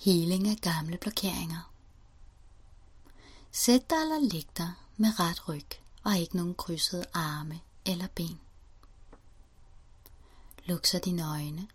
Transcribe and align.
Heling 0.00 0.48
af 0.48 0.56
gamle 0.56 0.98
blokeringer. 0.98 1.72
Sæt 3.52 3.90
dig 3.90 3.96
eller 3.96 4.18
læg 4.32 4.46
dig 4.56 4.72
med 4.96 5.20
ret 5.20 5.48
ryg 5.48 5.66
og 6.04 6.18
ikke 6.18 6.36
nogen 6.36 6.54
krydsede 6.54 7.04
arme 7.12 7.60
eller 7.84 8.06
ben. 8.14 8.40
Luk 10.64 10.86
så 10.86 10.98
dine 10.98 11.28
øjne. 11.30 11.68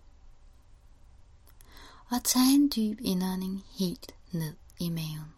Og 2.10 2.24
tag 2.24 2.42
en 2.42 2.72
dyb 2.76 3.00
indånding 3.02 3.66
helt 3.70 4.16
ned 4.32 4.56
i 4.80 4.90
maven. 4.90 5.34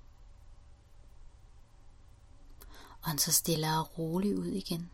Og 3.01 3.19
så 3.19 3.31
stille 3.31 3.77
og 3.77 3.97
roligt 3.97 4.37
ud 4.37 4.47
igen. 4.47 4.89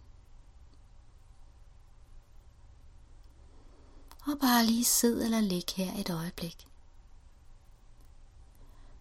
Og 4.26 4.40
bare 4.42 4.66
lige 4.66 4.86
sid 4.86 5.22
eller 5.22 5.42
lig 5.42 5.64
her 5.76 6.00
et 6.00 6.10
øjeblik. 6.10 6.68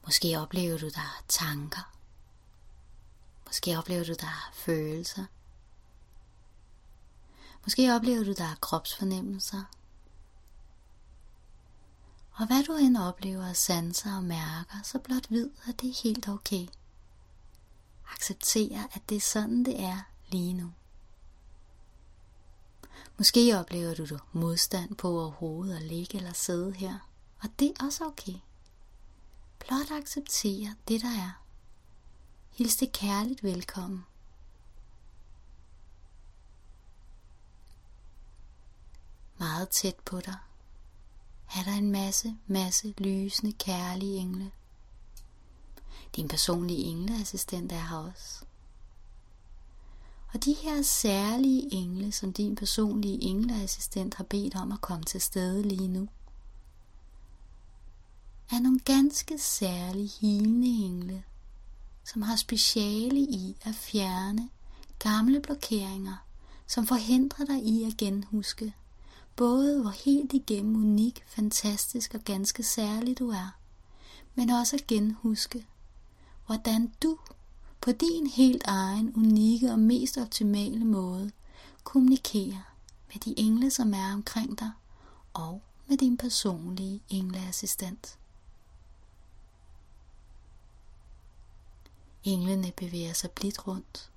Måske 0.04 0.40
oplever 0.40 0.78
du 0.78 0.88
der 0.88 1.22
tanker. 1.28 1.92
Måske 3.46 3.78
oplever 3.78 4.04
du 4.04 4.12
der 4.12 4.50
følelser. 4.54 5.24
Måske 7.64 7.94
oplever 7.94 8.24
du 8.24 8.32
der 8.32 8.54
kropsfornemmelser. 8.60 9.62
Og 12.32 12.46
hvad 12.46 12.64
du 12.64 12.72
end 12.72 12.96
oplever 12.96 13.46
af 13.46 13.56
sanser 13.56 14.16
og 14.16 14.24
mærker, 14.24 14.82
så 14.84 14.98
blot 14.98 15.30
vid, 15.30 15.50
at 15.68 15.80
det 15.80 15.90
er 15.90 16.02
helt 16.02 16.28
okay. 16.28 16.66
Accepter, 18.12 18.88
at 18.92 19.02
det 19.08 19.16
er 19.16 19.20
sådan, 19.20 19.64
det 19.64 19.80
er 19.80 20.00
lige 20.28 20.54
nu. 20.54 20.72
Måske 23.18 23.58
oplever 23.58 23.94
du 23.94 24.18
modstand 24.32 24.96
på 24.96 25.08
overhovedet 25.08 25.76
at 25.76 25.82
ligge 25.82 26.16
eller 26.16 26.32
sidde 26.32 26.72
her, 26.72 26.98
og 27.40 27.48
det 27.58 27.72
er 27.80 27.84
også 27.84 28.04
okay. 28.04 28.34
Blot 29.66 29.90
acceptere 29.90 30.74
det, 30.88 31.02
der 31.02 31.08
er. 31.08 31.42
Hils 32.50 32.76
det 32.76 32.92
kærligt 32.92 33.42
velkommen. 33.42 34.04
Meget 39.38 39.68
tæt 39.68 39.96
på 40.04 40.20
dig 40.20 40.36
er 41.56 41.62
der 41.62 41.72
en 41.72 41.92
masse, 41.92 42.36
masse 42.46 42.94
lysende, 42.98 43.52
kærlige 43.52 44.16
engle. 44.16 44.50
Din 46.16 46.28
personlige 46.28 46.84
engleassistent 46.84 47.72
er 47.72 47.80
her 47.80 47.96
også. 47.96 48.44
Og 50.34 50.44
de 50.44 50.52
her 50.52 50.82
særlige 50.82 51.74
engle, 51.74 52.12
som 52.12 52.32
din 52.32 52.56
personlige 52.56 53.22
engleassistent 53.22 54.14
har 54.14 54.24
bedt 54.24 54.54
om 54.54 54.72
at 54.72 54.80
komme 54.80 55.04
til 55.04 55.20
stede 55.20 55.62
lige 55.62 55.88
nu, 55.88 56.08
er 58.50 58.60
nogle 58.60 58.80
ganske 58.80 59.38
særlige 59.38 60.10
hilende 60.20 60.66
engle, 60.66 61.22
som 62.04 62.22
har 62.22 62.36
speciale 62.36 63.20
i 63.20 63.56
at 63.62 63.74
fjerne 63.74 64.48
gamle 64.98 65.40
blokeringer, 65.40 66.26
som 66.66 66.86
forhindrer 66.86 67.44
dig 67.44 67.62
i 67.64 67.84
at 67.84 67.96
genhuske 67.96 68.74
både 69.36 69.80
hvor 69.80 69.90
helt 69.90 70.32
igennem 70.32 70.76
unik, 70.76 71.22
fantastisk 71.26 72.14
og 72.14 72.20
ganske 72.20 72.62
særlig 72.62 73.18
du 73.18 73.30
er, 73.30 73.56
men 74.34 74.50
også 74.50 74.76
at 74.76 74.86
genhuske, 74.86 75.66
hvordan 76.46 76.92
du 77.02 77.18
på 77.80 77.92
din 77.92 78.26
helt 78.26 78.62
egen, 78.64 79.12
unikke 79.16 79.70
og 79.70 79.78
mest 79.78 80.18
optimale 80.18 80.84
måde 80.84 81.30
kommunikerer 81.84 82.74
med 83.12 83.20
de 83.20 83.38
engle, 83.38 83.70
som 83.70 83.94
er 83.94 84.12
omkring 84.12 84.58
dig, 84.58 84.70
og 85.34 85.62
med 85.86 85.96
din 85.96 86.16
personlige 86.16 87.02
engleassistent. 87.08 88.18
Englene 92.24 92.72
bevæger 92.76 93.12
sig 93.12 93.30
blidt 93.30 93.66
rundt 93.66 94.10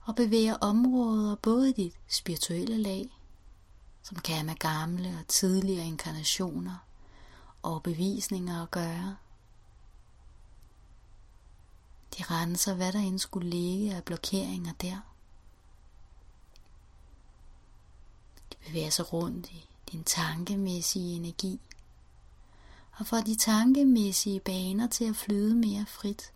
og 0.00 0.16
bevæger 0.16 0.54
områder 0.54 1.34
både 1.34 1.70
i 1.70 1.72
dit 1.72 1.94
spirituelle 2.08 2.78
lag, 2.78 3.18
som 4.02 4.16
kan 4.16 4.34
have 4.34 4.46
med 4.46 4.54
gamle 4.54 5.18
og 5.20 5.28
tidligere 5.28 5.86
inkarnationer 5.86 6.76
og 7.62 7.82
bevisninger 7.82 8.62
at 8.62 8.70
gøre. 8.70 9.16
De 12.18 12.22
renser, 12.22 12.74
hvad 12.74 12.92
der 12.92 12.98
end 12.98 13.18
skulle 13.18 13.50
ligge 13.50 13.94
af 13.94 14.04
blokeringer 14.04 14.72
der. 14.72 15.00
De 18.52 18.56
bevæger 18.66 18.90
sig 18.90 19.12
rundt 19.12 19.50
i 19.50 19.68
din 19.92 20.04
tankemæssige 20.04 21.16
energi 21.16 21.60
og 23.00 23.06
får 23.06 23.20
de 23.20 23.34
tankemæssige 23.34 24.40
baner 24.40 24.86
til 24.86 25.04
at 25.04 25.16
flyde 25.16 25.54
mere 25.54 25.86
frit, 25.86 26.32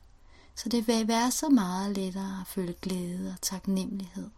så 0.54 0.68
det 0.68 0.86
vil 0.86 1.08
være 1.08 1.30
så 1.30 1.48
meget 1.48 1.96
lettere 1.96 2.40
at 2.40 2.46
føle 2.46 2.74
glæde 2.82 3.30
og 3.30 3.40
taknemmelighed, 3.42 4.30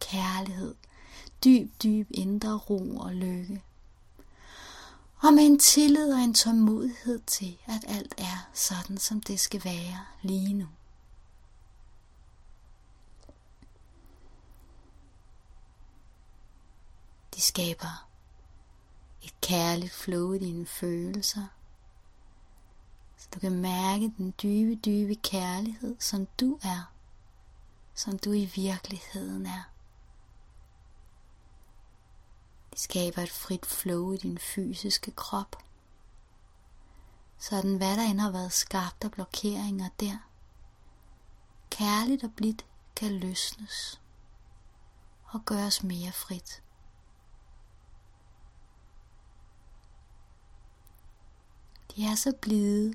kærlighed, 0.00 0.74
dyb, 1.44 1.82
dyb 1.82 2.08
indre 2.10 2.58
ro 2.58 2.96
og 2.96 3.14
lykke. 3.14 3.62
Og 5.18 5.34
med 5.34 5.46
en 5.46 5.58
tillid 5.58 6.12
og 6.12 6.20
en 6.20 6.34
tålmodighed 6.34 7.20
til, 7.26 7.58
at 7.66 7.84
alt 7.88 8.14
er 8.18 8.48
sådan, 8.54 8.98
som 8.98 9.20
det 9.20 9.40
skal 9.40 9.64
være 9.64 10.04
lige 10.22 10.54
nu. 10.54 10.66
De 17.34 17.40
skaber 17.40 18.08
et 19.22 19.40
kærligt 19.40 19.92
flow 19.92 20.32
i 20.32 20.38
dine 20.38 20.66
følelser. 20.66 21.46
Så 23.24 23.30
du 23.34 23.40
kan 23.40 23.60
mærke 23.60 24.12
den 24.18 24.34
dybe, 24.42 24.74
dybe 24.74 25.14
kærlighed, 25.14 25.96
som 25.98 26.26
du 26.40 26.58
er. 26.62 26.92
Som 27.94 28.18
du 28.18 28.32
i 28.32 28.44
virkeligheden 28.44 29.46
er. 29.46 29.62
Det 32.70 32.78
skaber 32.78 33.22
et 33.22 33.30
frit 33.30 33.66
flow 33.66 34.12
i 34.12 34.16
din 34.16 34.38
fysiske 34.38 35.10
krop. 35.10 35.56
Sådan 37.38 37.76
hvad 37.76 37.96
der 37.96 38.02
end 38.02 38.20
har 38.20 38.30
været 38.30 38.52
skabt 38.52 39.04
af 39.04 39.10
blokeringer 39.10 39.88
der, 40.00 40.18
kærligt 41.70 42.24
og 42.24 42.30
blidt 42.36 42.66
kan 42.96 43.12
løsnes 43.12 44.00
og 45.24 45.44
gøres 45.44 45.82
mere 45.82 46.12
frit. 46.12 46.62
De 51.96 52.04
er 52.04 52.14
så 52.14 52.32
blide. 52.42 52.94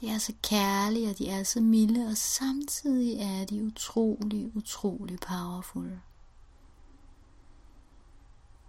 De 0.00 0.08
er 0.08 0.18
så 0.18 0.32
kærlige, 0.42 1.10
og 1.10 1.18
de 1.18 1.28
er 1.28 1.42
så 1.42 1.60
milde, 1.60 2.06
og 2.06 2.16
samtidig 2.16 3.20
er 3.20 3.44
de 3.44 3.64
utrolig, 3.64 4.56
utrolig 4.56 5.20
powerful. 5.20 6.00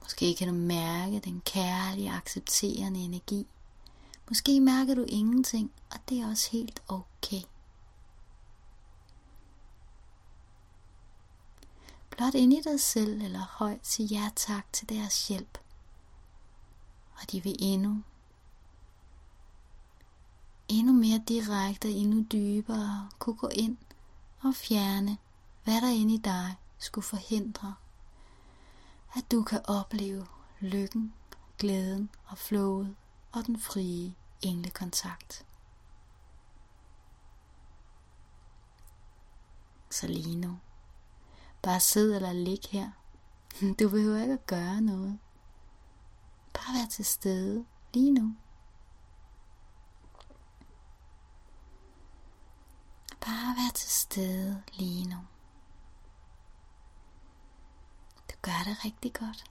Måske 0.01 0.35
kan 0.35 0.47
du 0.47 0.53
mærke 0.53 1.19
den 1.19 1.41
kærlige, 1.45 2.11
accepterende 2.11 2.99
energi. 2.99 3.47
Måske 4.29 4.59
mærker 4.61 4.95
du 4.95 5.05
ingenting, 5.07 5.71
og 5.91 5.99
det 6.09 6.19
er 6.19 6.29
også 6.29 6.49
helt 6.51 6.81
okay. 6.87 7.41
Blot 12.09 12.33
ind 12.33 12.53
i 12.53 12.61
dig 12.61 12.79
selv 12.79 13.21
eller 13.21 13.39
højt 13.39 13.87
sig 13.87 14.05
ja 14.05 14.29
tak 14.35 14.73
til 14.73 14.89
deres 14.89 15.27
hjælp. 15.27 15.57
Og 17.21 17.31
de 17.31 17.43
vil 17.43 17.55
endnu 17.59 18.03
endnu 20.69 20.93
mere 20.93 21.21
direkte 21.27 21.85
og 21.85 21.91
endnu 21.91 22.25
dybere 22.31 23.09
kunne 23.19 23.35
gå 23.35 23.47
ind 23.47 23.77
og 24.41 24.55
fjerne, 24.55 25.17
hvad 25.63 25.81
der 25.81 25.89
inde 25.89 26.13
i 26.13 26.17
dig 26.17 26.55
skulle 26.77 27.05
forhindre, 27.05 27.75
at 29.15 29.31
du 29.31 29.43
kan 29.43 29.61
opleve 29.67 30.27
lykken, 30.59 31.13
glæden 31.57 32.09
og 32.25 32.37
flowet 32.37 32.95
og 33.31 33.45
den 33.45 33.59
frie 33.59 34.15
englekontakt. 34.41 35.45
Så 39.91 40.07
lige 40.07 40.35
nu, 40.35 40.57
bare 41.61 41.79
sid 41.79 42.15
eller 42.15 42.33
lig 42.33 42.59
her. 42.69 42.91
Du 43.79 43.89
behøver 43.89 44.21
ikke 44.21 44.33
at 44.33 44.47
gøre 44.47 44.81
noget. 44.81 45.19
Bare 46.53 46.73
vær 46.73 46.87
til 46.89 47.05
stede 47.05 47.65
lige 47.93 48.11
nu. 48.11 48.35
Er 53.69 53.73
til 53.73 53.89
stede 53.89 54.63
lige 54.73 55.09
nu. 55.09 55.17
Du 58.29 58.35
gør 58.41 58.63
det 58.65 58.85
rigtig 58.85 59.13
godt. 59.13 59.43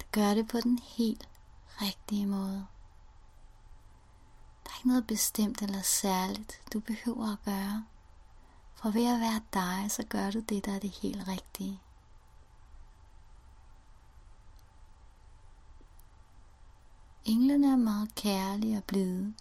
Du 0.00 0.06
gør 0.12 0.34
det 0.34 0.48
på 0.48 0.60
den 0.60 0.78
helt 0.78 1.28
rigtige 1.82 2.26
måde. 2.26 2.66
Der 4.64 4.70
er 4.70 4.76
ikke 4.78 4.88
noget 4.88 5.06
bestemt 5.06 5.62
eller 5.62 5.82
særligt, 5.82 6.62
du 6.72 6.80
behøver 6.80 7.32
at 7.32 7.42
gøre. 7.44 7.86
For 8.74 8.90
ved 8.90 9.14
at 9.14 9.20
være 9.20 9.40
dig, 9.52 9.90
så 9.90 10.02
gør 10.08 10.30
du 10.30 10.40
det, 10.40 10.64
der 10.64 10.74
er 10.74 10.78
det 10.78 10.90
helt 10.90 11.28
rigtige. 11.28 11.80
Englene 17.24 17.72
er 17.72 17.76
meget 17.76 18.14
kærlige 18.14 18.76
og 18.76 18.84
blide. 18.84 19.34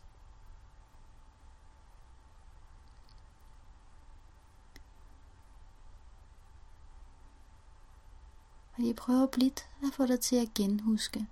Og 8.80 8.86
de 8.86 8.94
prøver 8.94 9.28
blidt 9.28 9.68
at 9.84 9.94
få 9.94 10.06
dig 10.06 10.20
til 10.20 10.36
at 10.36 10.54
genhuske, 10.54 11.28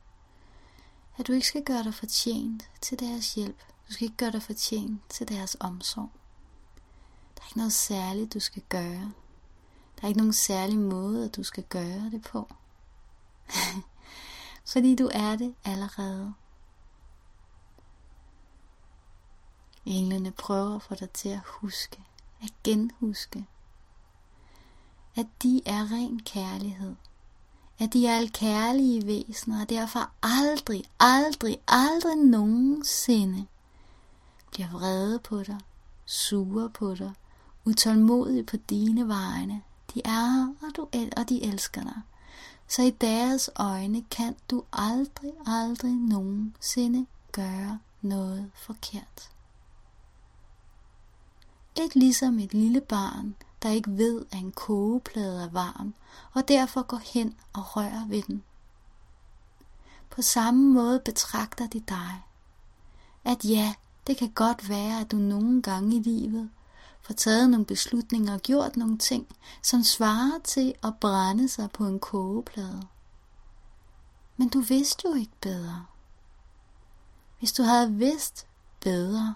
at 1.17 1.27
du 1.27 1.33
ikke 1.33 1.47
skal 1.47 1.63
gøre 1.63 1.83
dig 1.83 1.93
fortjent 1.93 2.69
til 2.81 2.99
deres 2.99 3.33
hjælp. 3.33 3.59
Du 3.87 3.93
skal 3.93 4.03
ikke 4.03 4.17
gøre 4.17 4.31
dig 4.31 4.43
fortjent 4.43 5.01
til 5.09 5.27
deres 5.27 5.57
omsorg. 5.59 6.09
Der 7.35 7.41
er 7.41 7.47
ikke 7.47 7.57
noget 7.57 7.73
særligt, 7.73 8.33
du 8.33 8.39
skal 8.39 8.63
gøre. 8.69 9.11
Der 9.95 10.03
er 10.03 10.07
ikke 10.07 10.17
nogen 10.17 10.33
særlig 10.33 10.79
måde, 10.79 11.25
at 11.25 11.35
du 11.35 11.43
skal 11.43 11.63
gøre 11.63 12.09
det 12.11 12.21
på. 12.21 12.49
Fordi 14.73 14.95
du 14.95 15.09
er 15.13 15.35
det 15.35 15.55
allerede. 15.65 16.33
Englene 19.85 20.31
prøver 20.31 20.75
at 20.75 20.83
få 20.83 20.95
dig 20.95 21.09
til 21.09 21.29
at 21.29 21.41
huske, 21.45 22.03
at 22.41 22.53
genhuske, 22.63 23.45
at 25.15 25.27
de 25.43 25.61
er 25.65 25.91
ren 25.91 26.19
kærlighed. 26.19 26.95
At 27.79 27.93
de 27.93 28.07
er 28.07 28.27
kærlige 28.33 29.07
væsener, 29.07 29.61
og 29.61 29.69
derfor 29.69 30.09
aldrig, 30.23 30.83
aldrig, 30.99 31.57
aldrig 31.67 32.15
nogensinde 32.15 33.45
bliver 34.51 34.69
vrede 34.69 35.19
på 35.19 35.43
dig, 35.43 35.59
sure 36.05 36.69
på 36.69 36.95
dig, 36.95 37.13
utålmodige 37.65 38.43
på 38.43 38.57
dine 38.57 39.07
vegne. 39.07 39.61
De 39.93 40.01
er 40.05 40.09
her, 40.09 40.53
og, 40.61 40.75
du 40.75 40.87
el- 40.93 41.13
og 41.17 41.29
de 41.29 41.43
elsker 41.43 41.81
dig. 41.81 42.01
Så 42.67 42.81
i 42.81 42.89
deres 42.89 43.49
øjne 43.55 44.03
kan 44.11 44.35
du 44.51 44.63
aldrig, 44.73 45.31
aldrig 45.45 45.93
nogensinde 45.93 47.05
gøre 47.31 47.79
noget 48.01 48.51
forkert. 48.55 49.29
Lidt 51.77 51.95
ligesom 51.95 52.39
et 52.39 52.53
lille 52.53 52.81
barn, 52.81 53.35
der 53.63 53.69
ikke 53.69 53.97
ved, 53.97 54.25
at 54.31 54.39
en 54.39 54.51
kogeplade 54.51 55.43
er 55.43 55.49
varm, 55.49 55.93
og 56.33 56.47
derfor 56.47 56.81
går 56.81 57.01
hen 57.13 57.35
og 57.53 57.77
rører 57.77 58.07
ved 58.07 58.21
den. 58.21 58.43
På 60.09 60.21
samme 60.21 60.73
måde 60.73 60.99
betragter 61.05 61.67
de 61.67 61.79
dig. 61.79 62.23
At 63.23 63.45
ja, 63.45 63.73
det 64.07 64.17
kan 64.17 64.29
godt 64.29 64.69
være, 64.69 65.01
at 65.01 65.11
du 65.11 65.17
nogle 65.17 65.61
gange 65.61 65.95
i 65.95 65.99
livet 65.99 66.49
får 67.01 67.13
taget 67.13 67.49
nogle 67.49 67.65
beslutninger 67.65 68.33
og 68.33 68.39
gjort 68.39 68.77
nogle 68.77 68.97
ting, 68.97 69.27
som 69.63 69.83
svarer 69.83 70.39
til 70.43 70.73
at 70.83 70.95
brænde 71.01 71.49
sig 71.49 71.71
på 71.71 71.85
en 71.85 71.99
kogeplade. 71.99 72.87
Men 74.37 74.49
du 74.49 74.61
vidste 74.61 75.07
jo 75.09 75.13
ikke 75.13 75.37
bedre. 75.41 75.85
Hvis 77.39 77.53
du 77.53 77.63
havde 77.63 77.93
vidst 77.93 78.47
bedre, 78.79 79.35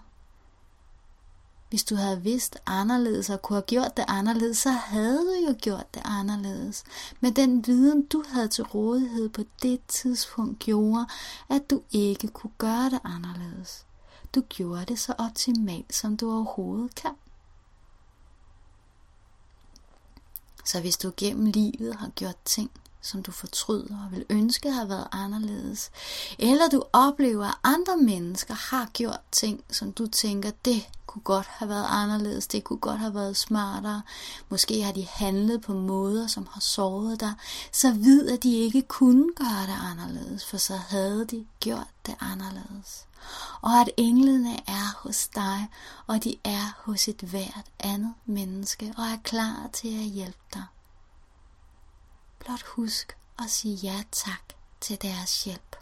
hvis 1.72 1.84
du 1.84 1.94
havde 1.94 2.22
vidst 2.22 2.56
anderledes 2.66 3.30
og 3.30 3.42
kunne 3.42 3.56
have 3.56 3.62
gjort 3.62 3.96
det 3.96 4.04
anderledes, 4.08 4.58
så 4.58 4.70
havde 4.70 5.18
du 5.18 5.48
jo 5.48 5.54
gjort 5.60 5.94
det 5.94 6.02
anderledes. 6.04 6.84
Men 7.20 7.36
den 7.36 7.66
viden, 7.66 8.06
du 8.06 8.24
havde 8.28 8.48
til 8.48 8.64
rådighed 8.64 9.28
på 9.28 9.42
det 9.62 9.80
tidspunkt, 9.88 10.58
gjorde, 10.58 11.06
at 11.48 11.70
du 11.70 11.82
ikke 11.90 12.28
kunne 12.28 12.52
gøre 12.58 12.90
det 12.90 13.00
anderledes. 13.04 13.86
Du 14.34 14.40
gjorde 14.40 14.84
det 14.84 14.98
så 14.98 15.14
optimalt, 15.18 15.94
som 15.94 16.16
du 16.16 16.32
overhovedet 16.32 16.94
kan. 16.94 17.14
Så 20.64 20.80
hvis 20.80 20.96
du 20.96 21.12
gennem 21.16 21.46
livet 21.46 21.94
har 21.94 22.08
gjort 22.08 22.36
ting, 22.44 22.70
som 23.02 23.22
du 23.22 23.32
fortryder 23.32 24.04
og 24.04 24.12
vil 24.12 24.24
ønske 24.30 24.70
har 24.70 24.84
været 24.84 25.08
anderledes, 25.12 25.90
eller 26.38 26.68
du 26.68 26.82
oplever, 26.92 27.46
at 27.46 27.58
andre 27.62 27.96
mennesker 27.96 28.54
har 28.54 28.90
gjort 28.92 29.20
ting, 29.32 29.64
som 29.70 29.92
du 29.92 30.06
tænker, 30.06 30.50
det 30.64 30.88
kunne 31.06 31.22
godt 31.22 31.46
have 31.46 31.68
været 31.68 31.86
anderledes, 31.88 32.46
det 32.46 32.64
kunne 32.64 32.78
godt 32.78 32.98
have 32.98 33.14
været 33.14 33.36
smartere, 33.36 34.02
måske 34.48 34.82
har 34.82 34.92
de 34.92 35.06
handlet 35.10 35.60
på 35.60 35.72
måder, 35.72 36.26
som 36.26 36.48
har 36.50 36.60
såret 36.60 37.20
dig, 37.20 37.32
så 37.72 37.92
vid, 37.92 38.28
at 38.28 38.42
de 38.42 38.54
ikke 38.54 38.82
kunne 38.82 39.34
gøre 39.36 39.66
det 39.66 39.76
anderledes, 39.90 40.44
for 40.44 40.56
så 40.56 40.76
havde 40.76 41.24
de 41.24 41.46
gjort 41.60 41.88
det 42.06 42.14
anderledes. 42.20 43.06
Og 43.60 43.80
at 43.80 43.90
englene 43.96 44.54
er 44.66 44.98
hos 44.98 45.28
dig, 45.28 45.68
og 46.06 46.24
de 46.24 46.36
er 46.44 46.76
hos 46.78 47.08
et 47.08 47.20
hvert 47.20 47.66
andet 47.80 48.14
menneske, 48.26 48.94
og 48.96 49.04
er 49.04 49.18
klar 49.24 49.70
til 49.72 49.88
at 49.88 50.10
hjælpe 50.10 50.38
dig. 50.54 50.64
Blot 52.44 52.62
husk 52.62 53.16
at 53.38 53.50
sige 53.50 53.76
ja 53.76 54.02
tak 54.12 54.52
til 54.80 55.02
deres 55.02 55.44
hjælp. 55.44 55.76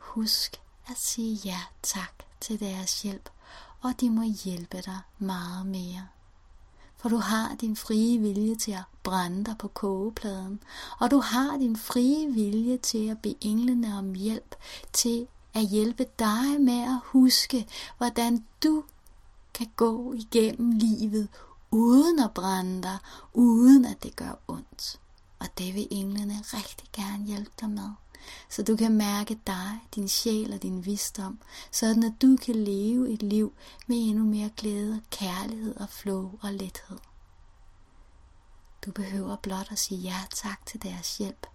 Husk 0.00 0.60
at 0.86 0.98
sige 0.98 1.40
ja 1.44 1.60
tak 1.82 2.22
til 2.40 2.60
deres 2.60 3.02
hjælp, 3.02 3.30
og 3.80 4.00
de 4.00 4.10
må 4.10 4.22
hjælpe 4.44 4.76
dig 4.76 5.00
meget 5.18 5.66
mere. 5.66 6.08
For 6.96 7.08
du 7.08 7.16
har 7.16 7.54
din 7.54 7.76
frie 7.76 8.18
vilje 8.18 8.54
til 8.54 8.72
at 8.72 8.84
brænde 9.02 9.44
dig 9.44 9.58
på 9.58 9.68
kogepladen, 9.68 10.62
og 10.98 11.10
du 11.10 11.18
har 11.18 11.56
din 11.58 11.76
frie 11.76 12.32
vilje 12.32 12.76
til 12.76 13.08
at 13.08 13.18
bede 13.22 13.36
englene 13.40 13.98
om 13.98 14.14
hjælp 14.14 14.54
til 14.92 15.26
at 15.54 15.66
hjælpe 15.66 16.06
dig 16.18 16.60
med 16.60 16.82
at 16.82 17.00
huske, 17.04 17.68
hvordan 17.96 18.44
du 18.62 18.84
kan 19.54 19.70
gå 19.76 20.12
igennem 20.12 20.70
livet 20.70 21.28
uden 21.70 22.18
at 22.18 22.34
brænde 22.34 22.82
dig, 22.82 22.98
uden 23.32 23.84
at 23.84 24.02
det 24.02 24.16
gør 24.16 24.38
ondt. 24.48 25.00
Og 25.38 25.46
det 25.58 25.74
vil 25.74 25.88
englene 25.90 26.34
rigtig 26.42 26.88
gerne 26.92 27.24
hjælpe 27.24 27.50
dig 27.60 27.70
med. 27.70 27.90
Så 28.48 28.62
du 28.62 28.76
kan 28.76 28.92
mærke 28.96 29.40
dig, 29.46 29.80
din 29.94 30.08
sjæl 30.08 30.52
og 30.54 30.62
din 30.62 30.86
visdom, 30.86 31.38
sådan 31.72 32.02
at 32.02 32.12
du 32.22 32.36
kan 32.36 32.54
leve 32.54 33.10
et 33.10 33.22
liv 33.22 33.52
med 33.86 33.96
endnu 33.96 34.24
mere 34.24 34.50
glæde, 34.56 35.02
kærlighed 35.10 35.76
og 35.76 35.88
flow 35.88 36.38
og 36.42 36.52
lethed. 36.52 36.98
Du 38.86 38.92
behøver 38.92 39.36
blot 39.36 39.66
at 39.70 39.78
sige 39.78 40.00
ja 40.00 40.20
tak 40.34 40.66
til 40.66 40.82
deres 40.82 41.18
hjælp. 41.18 41.46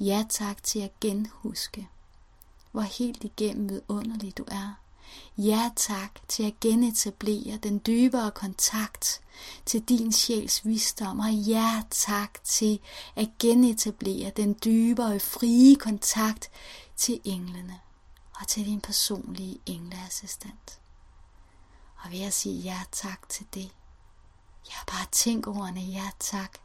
Ja 0.00 0.24
tak 0.28 0.62
til 0.62 0.78
at 0.78 1.00
genhuske, 1.00 1.88
hvor 2.72 2.80
helt 2.80 3.24
igennem 3.24 3.68
vidunderlig 3.68 4.38
du 4.38 4.44
er. 4.48 4.83
Ja 5.38 5.70
tak 5.76 6.28
til 6.28 6.42
at 6.42 6.60
genetablere 6.60 7.56
den 7.56 7.80
dybere 7.86 8.30
kontakt 8.30 9.20
til 9.66 9.80
din 9.82 10.12
sjæls 10.12 10.64
visdom, 10.66 11.18
og 11.18 11.32
ja 11.32 11.82
tak 11.90 12.44
til 12.44 12.80
at 13.16 13.30
genetablere 13.38 14.30
den 14.30 14.56
dybere 14.64 15.20
frie 15.20 15.76
kontakt 15.76 16.50
til 16.96 17.20
englene 17.24 17.80
og 18.40 18.48
til 18.48 18.66
din 18.66 18.80
personlige 18.80 19.58
engleassistent. 19.66 20.78
Og 21.96 22.10
ved 22.10 22.20
at 22.20 22.34
sige 22.34 22.60
ja 22.60 22.80
tak 22.92 23.28
til 23.28 23.46
det, 23.54 23.70
ja 24.66 24.76
bare 24.86 25.06
tænk 25.12 25.46
ordene 25.46 25.80
ja 25.80 26.10
tak, 26.18 26.58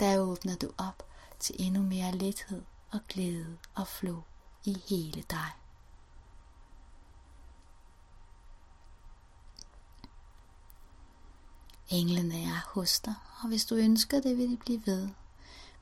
der 0.00 0.18
åbner 0.18 0.56
du 0.56 0.70
op 0.78 1.02
til 1.40 1.54
endnu 1.58 1.82
mere 1.82 2.12
lethed 2.12 2.62
og 2.90 3.00
glæde 3.08 3.58
og 3.74 3.88
flow 3.88 4.22
i 4.64 4.76
hele 4.88 5.24
dig. 5.30 5.61
Englene 11.92 12.42
er 12.42 12.70
hos 12.74 13.00
dig, 13.00 13.14
og 13.42 13.48
hvis 13.48 13.64
du 13.64 13.74
ønsker 13.74 14.20
det, 14.20 14.38
vil 14.38 14.50
de 14.50 14.56
blive 14.56 14.82
ved 14.86 15.08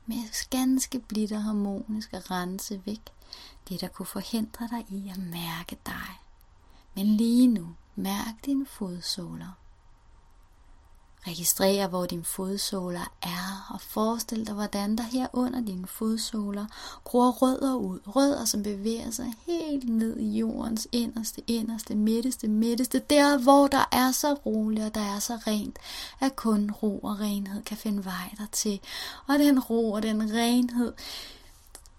med 0.06 0.48
ganske 0.50 0.98
blidt 0.98 1.32
og 1.32 1.42
harmonisk 1.42 2.12
at 2.12 2.30
rense 2.30 2.80
væk 2.86 3.00
det, 3.68 3.80
der 3.80 3.88
kunne 3.88 4.06
forhindre 4.06 4.68
dig 4.68 4.86
i 4.88 5.08
at 5.08 5.18
mærke 5.18 5.76
dig. 5.86 6.20
Men 6.94 7.06
lige 7.06 7.48
nu, 7.48 7.68
mærk 7.96 8.46
dine 8.46 8.66
fodsåler. 8.66 9.59
Registrer, 11.26 11.86
hvor 11.86 12.06
dine 12.06 12.24
fodsåler 12.24 13.12
er, 13.22 13.66
og 13.74 13.80
forestil 13.80 14.46
dig, 14.46 14.54
hvordan 14.54 14.96
der 14.96 15.02
her 15.02 15.26
under 15.32 15.60
dine 15.60 15.86
fodsåler 15.86 16.66
gror 17.04 17.30
rødder 17.30 17.74
ud. 17.74 17.98
Rødder, 18.06 18.44
som 18.44 18.62
bevæger 18.62 19.10
sig 19.10 19.34
helt 19.46 19.88
ned 19.88 20.16
i 20.18 20.38
jordens 20.38 20.88
inderste, 20.92 21.42
inderste, 21.46 21.94
midteste, 21.94 22.48
midteste. 22.48 22.98
Der, 23.10 23.38
hvor 23.38 23.66
der 23.66 23.88
er 23.92 24.12
så 24.12 24.34
roligt 24.34 24.84
og 24.84 24.94
der 24.94 25.00
er 25.00 25.18
så 25.18 25.38
rent, 25.46 25.78
at 26.20 26.36
kun 26.36 26.70
ro 26.70 26.98
og 26.98 27.20
renhed 27.20 27.62
kan 27.62 27.76
finde 27.76 28.04
vej 28.04 28.34
dertil. 28.38 28.80
Og 29.26 29.38
den 29.38 29.60
ro 29.60 29.92
og 29.92 30.02
den 30.02 30.32
renhed 30.32 30.92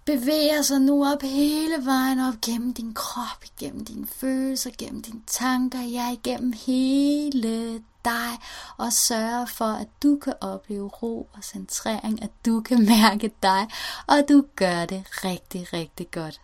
bevæger 0.05 0.61
sig 0.61 0.81
nu 0.81 1.05
op 1.13 1.21
hele 1.21 1.85
vejen 1.85 2.19
op 2.19 2.41
gennem 2.41 2.73
din 2.73 2.93
krop, 2.93 3.43
gennem 3.59 3.85
dine 3.85 4.07
følelser, 4.07 4.69
gennem 4.77 5.01
dine 5.01 5.21
tanker, 5.27 5.81
ja, 5.81 6.11
igennem 6.11 6.53
hele 6.65 7.81
dig 8.05 8.39
og 8.77 8.93
sørger 8.93 9.45
for, 9.45 9.65
at 9.65 9.87
du 10.03 10.19
kan 10.23 10.33
opleve 10.41 10.87
ro 10.87 11.29
og 11.33 11.43
centrering, 11.43 12.23
at 12.23 12.31
du 12.45 12.61
kan 12.61 12.85
mærke 13.01 13.31
dig, 13.43 13.67
og 14.07 14.23
du 14.29 14.45
gør 14.55 14.85
det 14.85 15.03
rigtig, 15.25 15.73
rigtig 15.73 16.11
godt. 16.11 16.41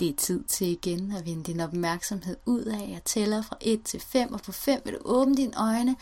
Det 0.00 0.08
er 0.08 0.16
tid 0.16 0.44
til 0.44 0.66
igen 0.66 1.12
at 1.12 1.26
vende 1.26 1.42
din 1.42 1.60
opmærksomhed 1.60 2.36
ud 2.46 2.62
af. 2.62 2.88
Jeg 2.92 3.04
tæller 3.04 3.42
fra 3.42 3.56
1 3.60 3.82
til 3.82 4.00
5, 4.00 4.32
og 4.32 4.40
på 4.42 4.52
5 4.52 4.80
vil 4.84 4.94
du 4.94 4.98
åbne 5.04 5.36
dine 5.36 5.56
øjne, 5.56 5.96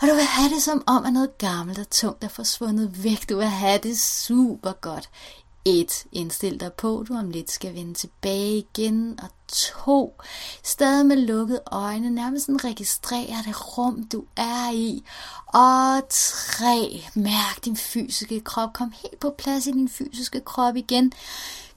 og 0.00 0.08
du 0.08 0.14
vil 0.14 0.24
have 0.24 0.54
det 0.54 0.62
som 0.62 0.82
om, 0.86 1.04
at 1.04 1.12
noget 1.12 1.38
gammelt 1.38 1.78
og 1.78 1.90
tungt 1.90 2.24
er 2.24 2.28
forsvundet 2.28 3.04
væk. 3.04 3.28
Du 3.28 3.36
vil 3.36 3.46
have 3.46 3.78
det 3.82 3.98
super 3.98 4.72
godt. 4.72 5.10
1. 5.68 6.06
Indstil 6.12 6.60
dig 6.60 6.72
på, 6.72 7.04
du 7.08 7.14
om 7.14 7.30
lidt 7.30 7.50
skal 7.50 7.74
vende 7.74 7.94
tilbage 7.94 8.56
igen. 8.56 9.18
Og 9.22 9.28
2. 9.48 10.20
Stadig 10.64 11.06
med 11.06 11.16
lukkede 11.16 11.60
øjne, 11.66 12.10
nærmest 12.10 12.46
sådan 12.46 12.64
registrere 12.64 13.42
det 13.46 13.78
rum, 13.78 14.04
du 14.12 14.24
er 14.36 14.72
i. 14.72 15.04
Og 15.46 16.02
3. 16.10 17.02
Mærk 17.14 17.64
din 17.64 17.76
fysiske 17.76 18.40
krop. 18.40 18.72
Kom 18.72 18.92
helt 19.02 19.20
på 19.20 19.34
plads 19.38 19.66
i 19.66 19.72
din 19.72 19.88
fysiske 19.88 20.40
krop 20.40 20.76
igen 20.76 21.12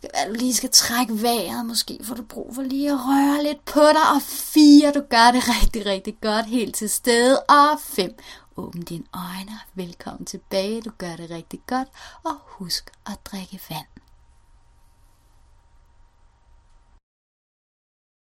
at 0.03 0.27
du 0.27 0.33
lige 0.33 0.53
skal 0.53 0.69
trække 0.69 1.21
vejret, 1.21 1.65
måske 1.65 2.00
får 2.03 2.15
du 2.15 2.24
brug 2.24 2.55
for 2.55 2.62
lige 2.62 2.91
at 2.91 3.00
røre 3.07 3.43
lidt 3.43 3.65
på 3.65 3.79
dig, 3.79 4.15
og 4.15 4.21
fire, 4.21 4.91
du 4.91 5.01
gør 5.10 5.31
det 5.31 5.43
rigtig, 5.50 5.86
rigtig 5.86 6.17
godt, 6.21 6.45
helt 6.45 6.75
til 6.75 6.89
stede, 6.89 7.39
og 7.39 7.79
fem, 7.83 8.15
åbn 8.55 8.81
dine 8.81 9.05
øjne, 9.13 9.60
velkommen 9.74 10.25
tilbage, 10.25 10.81
du 10.81 10.91
gør 10.98 11.15
det 11.15 11.29
rigtig 11.29 11.60
godt, 11.67 11.88
og 12.24 12.36
husk 12.46 12.91
at 13.05 13.20
drikke 13.25 13.62
vand. 13.70 14.00